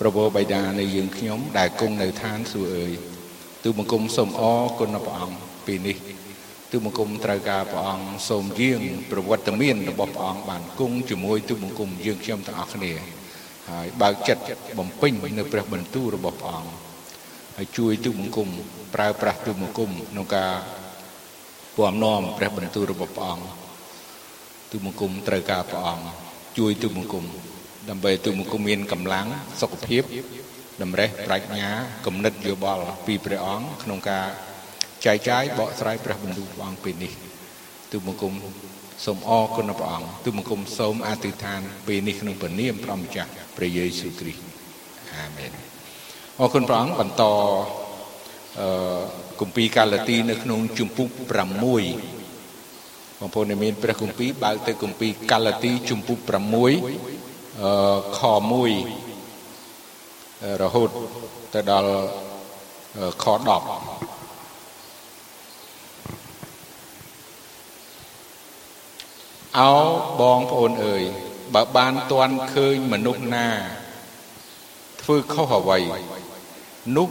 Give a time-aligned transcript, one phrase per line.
[0.00, 2.92] ប្រពោបិតានៃយើងខ្ញុំដែលគង់នៅឋានសួគ៌អើយ
[3.64, 5.96] ទូបង្គំសូមអរគុណព្រះអង្គពេលនេះ
[6.70, 8.80] ទូបង្គំត្រូវការព្រះអង្គសូមយាង
[9.10, 12.92] ប្រវត្តិមានរបស់ព្រះអង្គបានគង់ជាមួយទូបង្គំយើងខ្ញុំទាំងអស់គ្នា
[13.70, 14.42] ហើយបើកចិត្ត
[14.78, 16.72] បំពេញនៅព្រះបន្ទូលរបស់ព្រះអង្គ
[17.56, 18.48] ហើយជួយទូបង្គំ
[18.94, 20.52] ប្រើប្រាស់ទូបង្គំក្នុងការ
[21.76, 23.46] ពំនាំព្រះបន្ទូលរបស់ព្រះអង្គ
[24.70, 26.04] ទូបង្គំត្រូវការព្រះអង្គ
[26.58, 27.24] ជួយទូបង្គំ
[27.88, 29.26] ដើម្បីទូបង្គំមានកម្លាំង
[29.60, 30.02] សុខភាព
[30.82, 31.68] តម្រេះប្រាជ្ញា
[32.06, 34.26] គំនិតយោបល់ពីព្រះអង្គក្នុងការ
[35.04, 37.12] ចែកចាយបកស្រាយព្រះបន្ទូលព្រះអង្គពេលនេះ
[37.92, 38.32] ទូបង្គំ
[39.04, 44.42] សូមអរគុណព្រះអង្គទូបង្គំសូមអធិដ្ឋានពេលនេះក្នុងព្រះនាមព្រះម្ចាស់ព្រះយេស៊ូវគ្រីស្ទ
[45.14, 45.50] អាមែន
[46.40, 47.22] អរគុណព្រះអង្គបន្ត
[48.60, 49.00] អឺ
[49.40, 51.30] គម្ពីរកាឡាទីនៅក្នុងជំពូក6
[53.20, 56.72] បងប្អូនដែលមានព្រះគម្ពីរបើកទៅគម្ពីរកាឡាទីជំពូក6អឺ
[58.18, 58.22] ខ1
[60.62, 60.90] រហូត
[61.54, 61.92] ទៅដល់
[63.22, 63.34] ខ10
[69.58, 69.74] អោ
[70.20, 71.02] បងប្អូនអើយ
[71.54, 73.48] បើបានទាន់ឃើញមនុស្សណា
[75.02, 75.78] ធ្វើខុសអ្វី
[76.96, 77.08] នោះ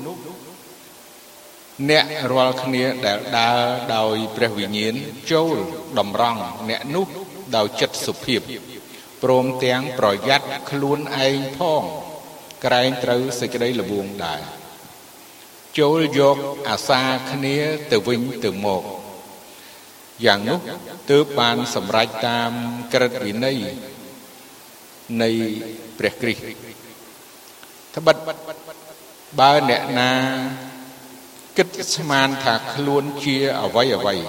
[1.89, 3.57] អ្នករាល់គ្នាដែលដើរ
[3.95, 4.93] ដោយព្រះវិញ្ញាណ
[5.31, 5.57] ចូល
[5.99, 7.07] តម្រង់អ្នកនោះ
[7.55, 8.41] ដោយចិត្តសុភាព
[9.23, 11.83] ព្រមទាំងប្រយ័ត្នខ្លួនឯងផង
[12.65, 14.41] ក្រែងត្រូវសេចក្តីល្បួងដែរ
[15.79, 16.37] ចូលយក
[16.69, 17.57] អាសាគ្នា
[17.91, 18.83] ទៅវិញទៅមក
[20.25, 20.59] យ៉ាងនោះ
[21.11, 22.51] ទើបបានសម្រេចតាម
[22.93, 23.59] ក្រឹតវិន័យ
[25.21, 25.29] នៃ
[25.97, 26.43] ព្រះគ្រីស្ទ
[27.95, 28.17] ត្បិត
[29.39, 30.11] បើអ្នកណា
[31.57, 34.19] គិតស្មានថាខ្លួនជាអវ័យអវ័យ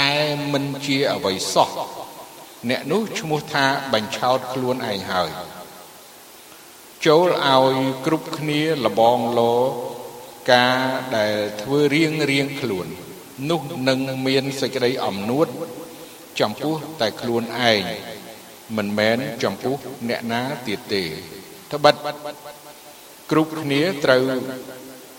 [0.00, 0.14] តែ
[0.52, 1.70] មិនជាអវ័យសោះ
[2.70, 5.30] អ្នកនោះឈ្មោះថាបញ្ឆោតខ្លួនឯងហើយ
[7.06, 9.54] ចូលឲ្យគ្រប់គ្នាលបងលោ
[10.52, 10.78] ការ
[11.16, 12.86] ដែលធ្វើរៀងរៀងខ្លួន
[13.50, 15.46] នោះនឹងមានសេចក្តីអំនួត
[16.40, 17.82] ចំពោះតែខ្លួនឯង
[18.76, 19.76] មិនមែនចំពោះ
[20.08, 21.02] អ្នកណាទៀតទេ
[21.72, 21.94] ត្បិត
[23.30, 24.24] គ្រប់គ្នាត្រូវ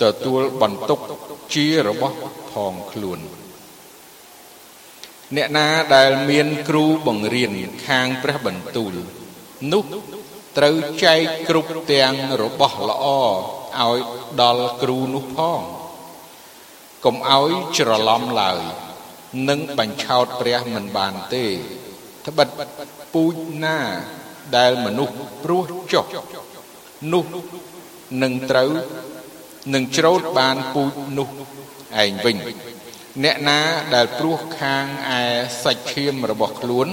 [0.02, 1.00] ទទួលបន្ទុក
[1.54, 2.16] ជារបស់
[2.52, 3.20] ផងខ្លួន
[5.36, 7.52] អ្នកណាដែលមានគ្រូបង្រៀន
[7.86, 8.94] ខាងព្រះបន្ទូល
[9.74, 9.84] នោះ
[10.58, 11.20] ត្រូវចែក
[11.50, 13.06] គ្រប់ទាំងរបស់ល្អ
[13.82, 14.00] ឲ្យ
[14.42, 15.62] ដល់គ្រូនោះផង
[17.06, 18.60] កុំឲ្យច្រឡំឡើយ
[19.50, 21.46] នឹងបញ្ឆោតព្រះមិនបានទេ
[22.28, 22.48] ត្បិត
[23.14, 23.78] ពូជណា
[24.58, 25.64] ដែលមនុស្សព្រោះ
[25.94, 26.06] ចុះ
[27.14, 27.26] នោះ
[28.24, 28.70] នឹងត្រូវ
[29.74, 31.28] នឹងច្រូតបានពូជនោះ
[32.04, 32.38] ឯងវិញ
[33.22, 33.60] អ្នកណា
[33.96, 34.86] ដែលព្រោះខាង
[35.20, 35.22] ឯ
[35.64, 36.88] សាច់ឈាមរបស់ខ្លួន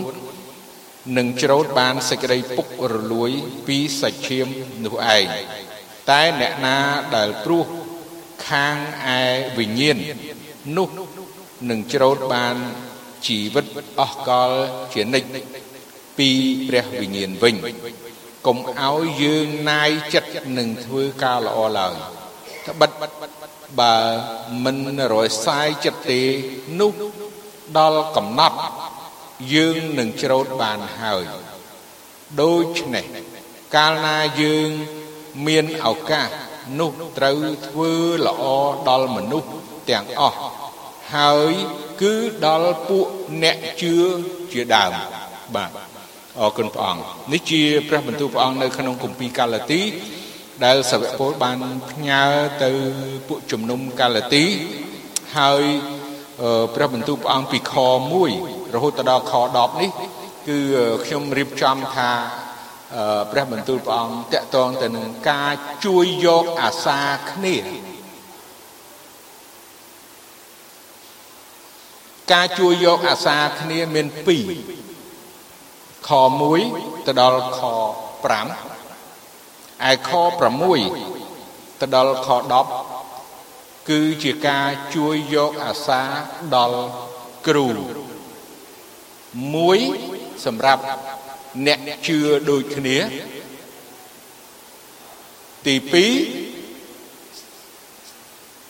[1.17, 3.31] នឹងច្រូតបានសេចក្តីពុករលួយ
[3.67, 4.47] ពីសាច់ឈាម
[4.85, 5.27] នោះឯង
[6.11, 6.77] តែអ្នកណា
[7.17, 7.67] ដែលព្រោះ
[8.49, 8.77] ខាង
[9.19, 9.23] ឯ
[9.59, 9.99] វិញ្ញាណ
[10.77, 10.89] នោះ
[11.71, 12.57] នឹងច្រូតបាន
[13.27, 13.67] ជីវិត
[14.01, 14.51] អស់កល
[14.95, 15.31] ជានិច្ច
[16.19, 16.31] ពី
[16.69, 17.55] ព្រះវិញ្ញាណវិញ
[18.47, 21.95] កុំឲ្យយើងណាយចិត្តនឹងធ្វើការល្អឡើយ
[22.67, 22.91] ត្បិត
[23.79, 23.97] បើ
[24.65, 24.77] មិន
[25.13, 25.15] រ
[25.45, 26.21] សាយចិត្តទេ
[26.81, 26.93] នោះ
[27.79, 28.59] ដល់កំណត់
[29.55, 31.25] យើងនឹងច្រូតបានហើយ
[32.43, 33.05] ដូច្នេះ
[33.77, 34.69] កាលណាយើង
[35.47, 36.29] មានឱកាស
[36.81, 37.93] នោះត្រូវធ្វើ
[38.27, 38.45] ល្អ
[38.89, 39.51] ដល់មនុស្ស
[39.91, 40.39] ទាំងអស់
[41.15, 41.53] ហើយ
[42.03, 42.15] គឺ
[42.47, 43.07] ដល់ពួក
[43.43, 43.95] អ្នកជឿ
[44.53, 44.93] ជាដើម
[45.55, 45.71] បាទ
[46.41, 47.03] អរគុណព្រះអង្គ
[47.33, 49.81] នេះជាព្រះបន្ទូលព្រះអង្គនៅក្នុងគម្ពីរកាឡាទី
[50.65, 51.59] ដែលសាវកពលបាន
[51.91, 52.25] ផ្ញើ
[52.63, 52.71] ទៅ
[53.29, 54.45] ពួកជំនុំកាឡាទី
[55.39, 55.63] ហើយ
[56.75, 57.75] ព្រះបន្ទូលព្រះអង្គពីខ
[58.25, 59.91] 1រហូតដល់ខ10នេះ
[60.49, 60.59] គឺ
[61.05, 62.11] ខ្ញុំរៀបចំថា
[63.33, 65.53] ព្រះបន្ទូលព្រះអង្គតកតងទៅនឹងការ
[65.85, 67.01] ជួយយកអាសា
[67.31, 67.57] គ្នា
[72.33, 74.07] ការជួយយកអាសាគ្នាមាន
[74.87, 76.11] 2ខ
[76.59, 78.90] 1ទៅដល់ខ5
[79.89, 82.29] ឯខ6ទៅដល់ខ
[83.09, 86.03] 10គឺជាការជួយយកអាសា
[86.55, 86.83] ដល់
[87.47, 87.69] គ្រូ
[89.55, 89.79] មួយ
[90.45, 90.83] សម្រាប់
[91.67, 92.19] អ្នកជឿ
[92.51, 92.99] ដូចគ្នា
[95.67, 95.99] ទី2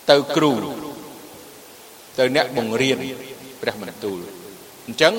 [0.09, 0.53] ទៅគ្រូ
[2.17, 2.97] ទៅអ្នកបង្រៀន
[3.61, 4.17] ព្រះបន្ទូល
[4.85, 5.13] អញ្ចឹង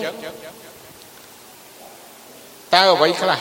[2.74, 3.40] តើអ្វីខ្លះ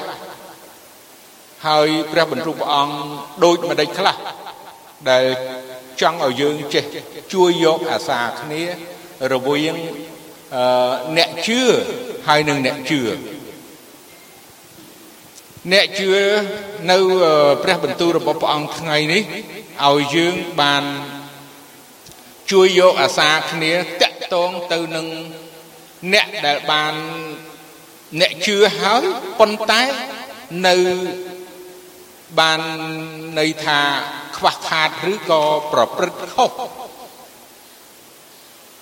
[1.67, 2.95] ហើយព្រះបន្ទូលព្រះអង្គ
[3.43, 4.15] ដូចម្ដេចខ្លះ
[5.09, 5.25] ដែល
[6.01, 6.83] ចង់ឲ្យយើងចេះ
[7.33, 8.61] ជួយយកអាសាគ្នា
[9.33, 9.75] រវាង
[11.17, 11.61] អ្នកជឿ
[12.27, 13.01] ហើយនឹងអ្នកជឿ
[15.71, 16.11] អ្នកជឿ
[16.91, 16.97] នៅ
[17.63, 19.23] ព្រះបន្ទូលរបស់ព្រះអង្គថ្ងៃនេះ
[19.87, 20.83] ឲ្យយើងបាន
[22.51, 25.07] ជួយយកអាសាគ្នាតាក់ទងទៅនឹង
[26.13, 26.93] អ្នកដែលបាន
[28.21, 29.03] អ្នកជឿហើយ
[29.39, 29.81] ប៉ុន្តែ
[30.67, 30.75] នៅ
[32.39, 32.61] បាន
[33.39, 33.79] ន័យថា
[34.37, 35.41] ខ្វះខាតឬក៏
[35.71, 36.49] ប្រព្រឹត្តខុស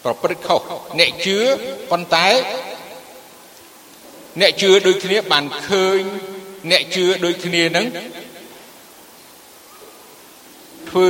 [0.03, 0.61] ប្រព្រឹត្តខុស
[0.99, 1.37] អ្នកជឿ
[1.91, 2.27] ប៉ុន្តែ
[4.41, 6.01] អ្នកជឿដូចគ្នាបានឃើញ
[6.71, 7.85] អ្នកជឿដូចគ្នានឹង
[10.89, 11.09] ធ្វើ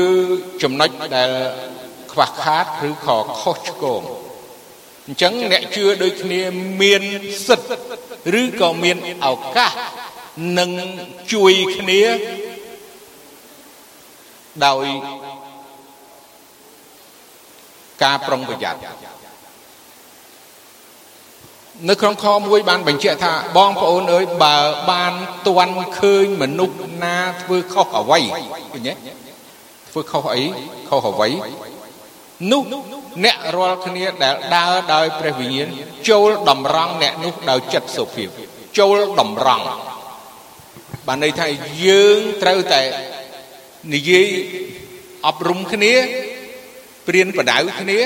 [0.64, 1.32] ចំណុចដែល
[2.12, 4.04] ខ្វះខាតឬក៏ខុសឆ្គង
[5.06, 6.42] អញ្ចឹងអ្នកជឿដូចគ្នា
[6.82, 7.02] មាន
[7.48, 7.72] សិទ្ធ
[8.42, 9.74] ឬក៏មានឱកាស
[10.60, 10.70] នឹង
[11.34, 12.02] ជួយគ្នា
[14.66, 14.86] ដោយ
[18.04, 18.80] ការប្រុងប្រយ័ត្ន
[21.90, 24.58] នៅក្នុងខមួយបានបញ្ជាក់ថាបងប្អូនអើយបើ
[24.92, 25.14] បាន
[25.48, 28.20] ទាន់ឃើញមនុស្សណាធ្វើខុសអ្វី
[28.74, 28.94] ឃើញទេ
[29.90, 30.44] ធ្វើខុសអី
[30.90, 31.30] ខុសអ្វី
[32.52, 32.64] នោះ
[33.24, 35.68] អ្នករាល់គ្នាដែលដើរដោយព្រះវិញ្ញាណ
[36.10, 38.30] ចូលតម្រង់អ្នកនោះដោយចិត្តសុភាព
[38.80, 39.66] ចូលតម្រង់
[41.10, 41.48] បានន័យថា
[41.86, 42.82] យើងត្រូវតែ
[43.94, 44.28] និយាយ
[45.28, 45.94] អប់រំគ្នា
[47.08, 48.00] ព្រៀនបដៅគ្នា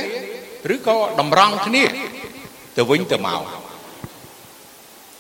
[0.74, 1.84] ឬក៏តម្រង់គ្នា
[2.78, 3.42] ទៅវិញទៅមក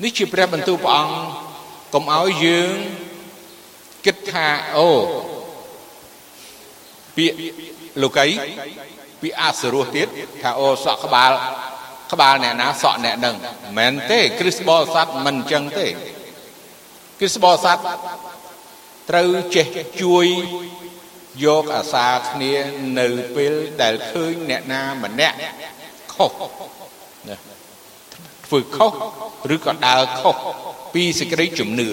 [0.04, 1.16] នេះជាព្រះបន្ទូលព្រះអង្គ
[1.94, 2.74] កុំឲ្យយើង
[4.06, 4.90] គិតថាអូ
[7.16, 7.38] ពាក្យ
[8.02, 8.28] លោកី
[9.22, 10.08] ពាក្យអសរោះទៀត
[10.42, 11.32] ថាអូសក់ក្បាល
[12.12, 13.36] ក្បាលអ្នកណាសក់អ្នកនឹង
[13.78, 15.88] មិនមែនទេគ្រិស្តបរិស័ទមិនអញ្ចឹងទេ
[17.20, 17.78] គ្រិស្តបរិស័ទ
[19.10, 19.68] ត្រូវចេះ
[20.02, 20.26] ជួយ
[21.46, 22.54] យកអាសាគ្នា
[23.00, 25.38] នៅពេលដែលឃើញអ្នកណាម្នាក់
[26.14, 26.32] ខុស
[27.30, 27.36] ណា
[28.46, 28.92] ធ្វើខុស
[29.54, 30.36] ឬក៏ដើរខុស
[30.94, 31.90] ពីសេចក្តីជំនឿ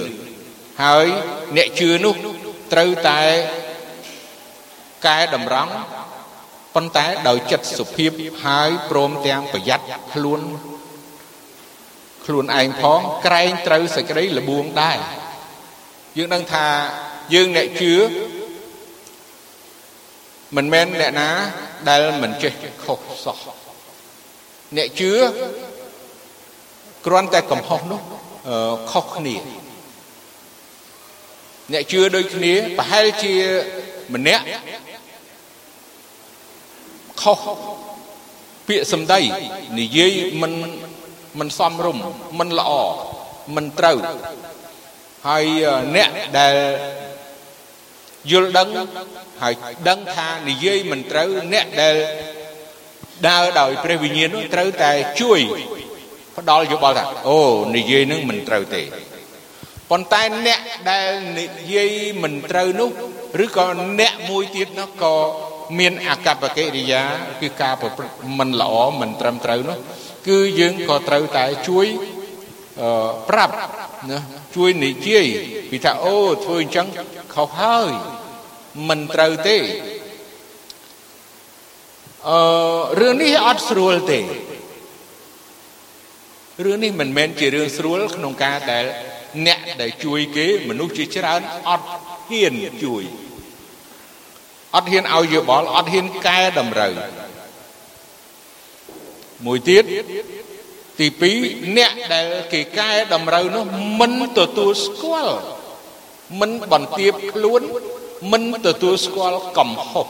[0.83, 1.07] ហើយ
[1.57, 2.15] អ្នកជឿនោះ
[2.73, 3.21] ត្រូវតែ
[5.07, 5.73] កែតម្រង់
[6.75, 8.11] ប៉ុន្តែដោយចិត្តសុភាព
[8.45, 10.41] ហើយព្រមទាំងប្រយ័ត្នខ្លួន
[12.27, 14.99] ខ្លួនឯងផងក្រែងត្រូវសេចក្តីលបួងដែរ
[16.17, 16.67] យើងដឹងថា
[17.35, 17.95] យើងអ្នកជឿ
[20.57, 21.29] មិនមែនអ្នកណា
[21.89, 22.53] ដែលមិនចេះ
[22.85, 23.39] ខុសសោះ
[24.77, 25.13] អ្នកជឿ
[27.07, 28.01] គ្រាន់តែកំហុសនោះ
[28.91, 29.37] ខុសគ្នា
[31.73, 33.35] អ្នកជឿដូចគ្នាប្រហែលជា
[34.15, 34.45] ម្នាក់
[37.23, 37.41] ខុស
[38.69, 39.21] ពាក្យសម្ដី
[39.79, 40.13] និយាយ
[40.43, 40.53] មិន
[41.39, 42.03] មិនសមរម្យ
[42.39, 42.71] មិនល្អ
[43.57, 43.99] មិនត្រូវ
[45.29, 45.45] ហើយ
[45.97, 46.55] អ្នកដែល
[48.31, 48.69] យល់ដឹង
[49.43, 49.55] ហើយ
[49.89, 51.97] ដឹងថានិយាយមិនត្រូវអ្នកដែល
[53.29, 55.41] ដើរដោយព្រះវិញ្ញាណនោះត្រូវតែជួយ
[56.37, 57.41] ផ្ដល់យោបល់ថាអូ
[57.77, 58.83] និយាយនឹងមិនត្រូវទេ
[59.91, 60.61] ប៉ុន្តែអ្នក
[60.91, 61.91] ដែលនិយាយ
[62.23, 62.91] មិនត្រូវនោះ
[63.45, 63.67] ឬក៏
[64.01, 65.15] អ្នកមួយទៀតនោះក៏
[65.79, 67.03] មានអកប្បកិរិយា
[67.41, 69.79] គឺការប្រព្រឹត្តមិនល្អមិនត្រឹមត្រូវនោះ
[70.29, 71.87] គឺយើងក៏ត្រូវតែជួយ
[73.29, 73.55] ប្រាប់
[74.11, 74.19] ណា
[74.57, 75.27] ជួយនិយាយ
[75.71, 76.87] ពីថាអូធ្វើអញ្ចឹង
[77.35, 77.93] ខុសហើយ
[78.89, 79.59] មិនត្រូវទេ
[82.29, 82.39] អឺ
[83.01, 84.21] រឿងនេះអត់ស្រួលទេ
[86.65, 88.85] រឿងនេះមិនមែនជារឿងស្រួលក្នុងការដែល
[89.47, 91.87] អ្នកដែលជួយគេមនុស្សជាច្រើនអត់
[92.31, 93.03] ហ៊ានជួយ
[94.77, 96.95] អត់ហ៊ានឲ្យយោបល់អត់ហ៊ានកែតម្រូវ
[99.47, 99.85] មួយទៀត
[100.99, 101.07] ទី
[101.41, 103.65] 2អ្នកដែលគេកែតម្រូវនោះ
[104.01, 105.37] មិនទទួលស្គាល់
[106.41, 107.63] មិនបន្ទាបខ្លួន
[108.33, 110.07] មិនទទួលស្គាល់កំហុស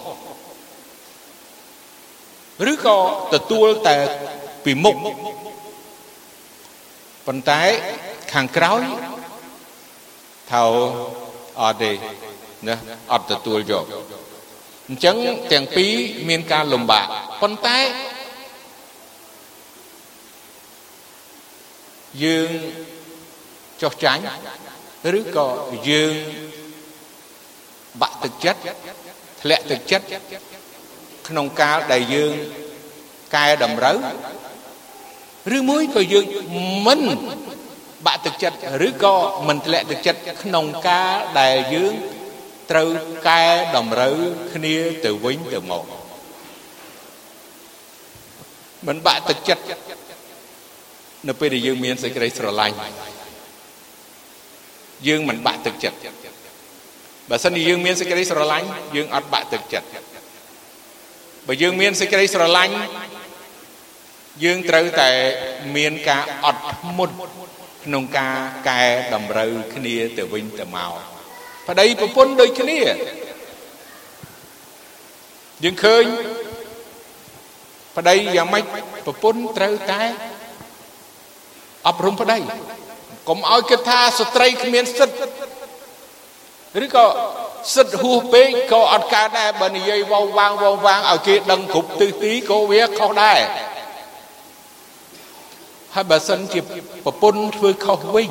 [2.70, 2.98] ឬក៏
[3.34, 3.96] ទទួលតែ
[4.64, 4.96] ពីមុខ
[7.26, 7.62] ប៉ុន្តែ
[8.32, 8.82] ខាងក្រោយ
[10.50, 10.62] ថា
[11.60, 11.92] អត់ទេ
[12.68, 12.74] ណា
[13.12, 13.84] អត់ទទួលយក
[14.88, 15.16] អញ្ចឹង
[15.52, 15.92] ទាំងពីរ
[16.28, 17.06] មានការលំបាក
[17.42, 17.78] ប៉ុន្តែ
[22.24, 22.50] យើង
[23.82, 24.22] ចោះចាញ់
[25.18, 25.48] ឬក៏
[25.90, 26.14] យើង
[28.00, 28.60] បាក់ទឹកចិត្ត
[29.42, 30.06] ធ្លាក់ទឹកចិត្ត
[31.28, 32.32] ក្នុងកាលដែលយើង
[33.36, 33.96] កែតម្រូវ
[35.56, 36.24] ឬមួយក៏យើង
[36.86, 37.00] មិន
[38.06, 39.14] បាក់ទឹកចិត្តឬក៏
[39.48, 41.94] មិនធ្លាក់ទឹកចិត្តក្នុងកាលដែលយើង
[42.70, 42.88] ត្រូវ
[43.28, 43.44] កែ
[43.76, 44.16] តម្រូវ
[44.54, 44.74] គ្នា
[45.04, 45.84] ទៅវិញទៅមក
[48.86, 49.62] មិនបាក់ទឹកចិត្ត
[51.28, 52.76] នៅពេលដែលយើងមានសេចក្តីស្រឡាញ់
[55.08, 55.98] យើងមិនបាក់ទឹកចិត្ត
[57.30, 59.86] បើសិនជាយើងមានសេចក្តីស្រឡាញ់យើងអត់បាក់ទឹកចិត្ត
[61.46, 62.74] បើយើងមានសេចក្តីស្រឡាញ់
[64.44, 65.10] យើងត្រូវតែ
[65.76, 67.14] មានការអត់ធ្មត់
[67.84, 68.36] ក្នុងការ
[68.68, 68.84] កែ
[69.14, 70.92] តម្រូវគ្នាទៅវិញទៅមក
[71.68, 72.78] ប្តីប្រពន្ធដូចគ្នា
[75.64, 76.04] យើងឃើញ
[77.96, 78.64] ប្តីយ៉ាងម៉េច
[79.06, 80.02] ប្រពន្ធត្រូវតែ
[81.88, 82.38] អប់រំប្តី
[83.28, 85.16] កុំឲ្យគិតថាស្ត្រីគ្មានសិទ្ធ
[86.84, 87.06] ឬក៏
[87.74, 93.40] សិទ្ធហួសពេកក៏អត់កើតដែរបើនិយាយវងវាងវងវាងឲ្យគេដឹងគ្រប់ទិសទីក៏វាខុសដែរ
[95.94, 96.60] ហើយបើសិនជា
[97.04, 98.28] ប្រពន្ធធ្វើខុសវិញ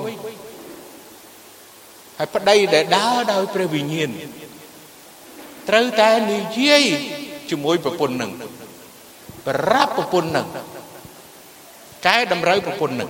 [2.17, 4.09] ហើយប្តីដែលដើរដោយព្រះវិញ្ញាណ
[5.69, 6.83] ត្រូវតែនិយាយ
[7.49, 8.31] ជាមួយប្រពន្ធនឹង
[9.47, 10.47] ប្រាប់ប្រពន្ធនឹង
[12.07, 13.09] កែតម្រូវប្រពន្ធនឹង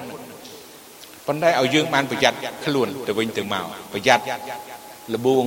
[1.30, 4.24] ប៉ុន្តែឲ្យយើងបានប្រយ័ត្នខ្លួនទៅវិញទៅមកប្រយ័ត្ន
[5.14, 5.46] លបួង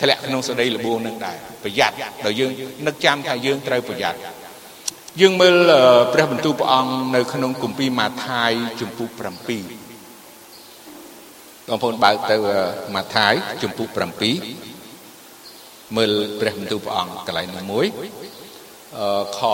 [0.00, 2.50] ធ្លាក់ក្នុងសេចក្តីលបួងនឹងដែរប្រយ័ត្នដល់យើង
[2.86, 4.18] នឹកចាំថាយើងត្រូវប្រយ័ត្ន
[5.20, 5.54] យើងមើល
[6.14, 8.50] ព្រះបន្ទូលព្រះអង្គនៅក្នុងគម្ពីរម៉ាថាយ
[8.80, 9.34] ជំពូក7បង
[11.82, 12.36] ប្អូនបើកទៅ
[12.94, 13.96] ម៉ាថាយជំពូក7
[15.96, 17.86] មើលព្រះបន្ទូលព្រះអង្គកន្លែងនោះមួយ
[19.38, 19.50] ខ1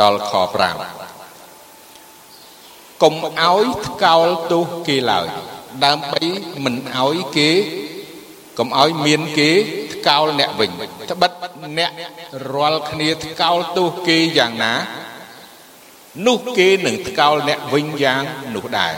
[0.00, 0.40] ដល់ខ5
[3.02, 5.26] កុំឲ្យថ្កោលទោសគេឡើយ
[5.84, 6.22] ដើម្បី
[6.64, 7.50] មិនឲ្យគេ
[8.58, 9.50] កុំឲ្យមានគេ
[9.92, 10.70] ថ្កោលអ្នកវិញ
[11.10, 11.32] ត្បិត
[11.78, 11.90] អ្នក
[12.52, 14.74] រាល់គ្នាថ្កោលទោសគេយ៉ាងណា
[16.26, 18.22] នោះគេនឹងថ្កោលអ្នកវិញយ៉ាង
[18.54, 18.94] នោះដែរ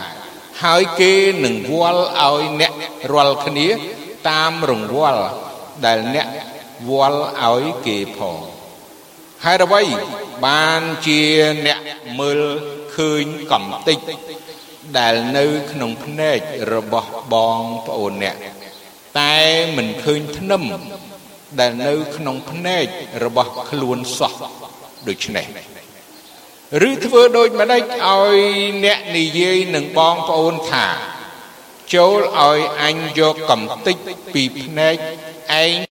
[0.62, 1.12] ហើយគេ
[1.44, 2.72] នឹងវាល់ឲ្យអ្នក
[3.12, 3.68] រាល់គ្នា
[4.28, 5.24] តាមរង្វាល់
[5.84, 6.26] ដែលអ្នក
[6.88, 8.36] វាល់ឲ្យគេផង
[9.44, 9.82] ហើយអ្វី
[10.46, 11.22] បានជា
[11.66, 11.78] អ្នក
[12.20, 12.40] មើល
[12.94, 13.98] ឃើញកំតិច
[14.98, 16.38] ដែលនៅក្នុងភ្នែក
[16.74, 18.36] របស់បងប្អូនអ្នក
[19.20, 19.38] តែ
[19.76, 20.62] មិនឃើញធ្នឹម
[21.60, 22.86] ដែលនៅក្នុងភ្នែក
[23.24, 24.32] របស់ខ្លួនសោះ
[25.08, 25.46] ដូច្នេះ
[26.88, 28.36] ឬធ្វើដូចម្ដេចឲ្យ
[28.84, 30.86] អ្នកនិយាយនឹងបងប្អូនថា
[31.94, 33.96] ចូលឲ្យអញយកកំតិច
[34.34, 34.96] ពីភ្នែក
[35.62, 35.91] ឯង